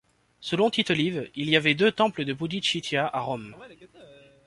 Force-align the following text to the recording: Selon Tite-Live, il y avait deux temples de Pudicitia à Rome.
Selon 0.39 0.71
Tite-Live, 0.71 1.29
il 1.35 1.47
y 1.49 1.55
avait 1.55 1.75
deux 1.75 1.91
temples 1.91 2.25
de 2.25 2.33
Pudicitia 2.33 3.05
à 3.07 3.19
Rome. 3.19 3.55